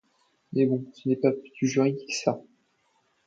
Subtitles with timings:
[0.53, 2.41] Mais bon, ce n'est pas du juridique ça.